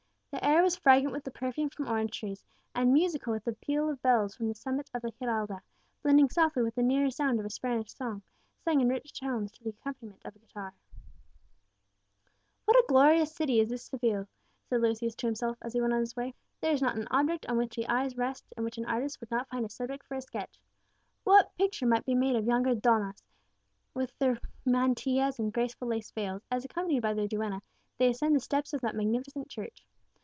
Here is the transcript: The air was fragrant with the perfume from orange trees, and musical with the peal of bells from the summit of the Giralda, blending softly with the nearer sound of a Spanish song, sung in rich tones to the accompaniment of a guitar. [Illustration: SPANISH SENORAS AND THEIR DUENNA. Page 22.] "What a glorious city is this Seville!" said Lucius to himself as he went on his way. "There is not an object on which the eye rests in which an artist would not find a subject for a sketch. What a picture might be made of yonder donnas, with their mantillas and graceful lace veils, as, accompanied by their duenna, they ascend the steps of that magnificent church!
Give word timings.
The 0.33 0.45
air 0.47 0.63
was 0.63 0.77
fragrant 0.77 1.11
with 1.13 1.25
the 1.25 1.31
perfume 1.31 1.69
from 1.69 1.89
orange 1.89 2.17
trees, 2.17 2.45
and 2.73 2.93
musical 2.93 3.33
with 3.33 3.43
the 3.43 3.51
peal 3.51 3.89
of 3.89 4.01
bells 4.01 4.33
from 4.33 4.47
the 4.47 4.55
summit 4.55 4.89
of 4.93 5.01
the 5.01 5.11
Giralda, 5.11 5.61
blending 6.03 6.29
softly 6.29 6.63
with 6.63 6.75
the 6.75 6.81
nearer 6.81 7.09
sound 7.11 7.37
of 7.41 7.45
a 7.45 7.49
Spanish 7.49 7.91
song, 7.93 8.21
sung 8.63 8.79
in 8.79 8.87
rich 8.87 9.11
tones 9.19 9.51
to 9.51 9.61
the 9.63 9.71
accompaniment 9.71 10.21
of 10.23 10.33
a 10.33 10.39
guitar. 10.39 10.71
[Illustration: 10.71 11.83
SPANISH 11.83 11.99
SENORAS 12.31 12.31
AND 12.31 12.31
THEIR 12.31 12.37
DUENNA. 12.55 12.57
Page 12.65 12.65
22.] 12.65 12.65
"What 12.65 12.77
a 12.77 12.87
glorious 12.87 13.31
city 13.35 13.59
is 13.59 13.69
this 13.69 13.83
Seville!" 13.83 14.27
said 14.69 14.81
Lucius 14.81 15.15
to 15.15 15.27
himself 15.27 15.57
as 15.61 15.73
he 15.73 15.81
went 15.81 15.93
on 15.93 15.99
his 15.99 16.15
way. 16.15 16.33
"There 16.61 16.71
is 16.71 16.81
not 16.81 16.95
an 16.95 17.07
object 17.11 17.45
on 17.47 17.57
which 17.57 17.75
the 17.75 17.87
eye 17.89 18.07
rests 18.15 18.53
in 18.55 18.63
which 18.63 18.77
an 18.77 18.85
artist 18.85 19.19
would 19.19 19.31
not 19.31 19.49
find 19.49 19.65
a 19.65 19.69
subject 19.69 20.05
for 20.05 20.15
a 20.15 20.21
sketch. 20.21 20.57
What 21.25 21.47
a 21.47 21.57
picture 21.57 21.85
might 21.85 22.05
be 22.05 22.15
made 22.15 22.37
of 22.37 22.45
yonder 22.47 22.73
donnas, 22.73 23.21
with 23.93 24.17
their 24.17 24.39
mantillas 24.65 25.39
and 25.39 25.51
graceful 25.51 25.89
lace 25.89 26.09
veils, 26.11 26.41
as, 26.49 26.63
accompanied 26.63 27.01
by 27.01 27.13
their 27.13 27.27
duenna, 27.27 27.61
they 27.97 28.07
ascend 28.09 28.33
the 28.33 28.39
steps 28.39 28.71
of 28.71 28.79
that 28.79 28.95
magnificent 28.95 29.49
church! 29.49 29.85